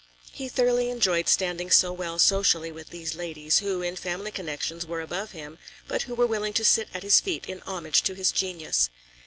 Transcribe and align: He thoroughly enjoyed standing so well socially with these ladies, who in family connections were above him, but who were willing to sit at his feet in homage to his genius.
He 0.31 0.49
thoroughly 0.49 0.89
enjoyed 0.89 1.29
standing 1.29 1.69
so 1.69 1.93
well 1.93 2.17
socially 2.17 2.71
with 2.71 2.89
these 2.89 3.13
ladies, 3.13 3.59
who 3.59 3.83
in 3.83 3.95
family 3.95 4.31
connections 4.31 4.83
were 4.83 4.99
above 4.99 5.33
him, 5.33 5.59
but 5.87 6.01
who 6.01 6.15
were 6.15 6.25
willing 6.25 6.53
to 6.53 6.65
sit 6.65 6.87
at 6.91 7.03
his 7.03 7.19
feet 7.19 7.45
in 7.45 7.59
homage 7.67 8.01
to 8.05 8.15
his 8.15 8.31
genius. 8.31 8.89